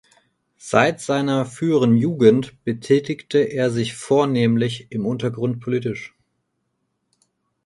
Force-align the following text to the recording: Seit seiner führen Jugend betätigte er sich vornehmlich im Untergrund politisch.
Seit 0.57 0.99
seiner 0.99 1.45
führen 1.45 1.95
Jugend 1.95 2.63
betätigte 2.63 3.37
er 3.37 3.69
sich 3.69 3.93
vornehmlich 3.95 4.91
im 4.91 5.05
Untergrund 5.05 5.59
politisch. 5.59 6.15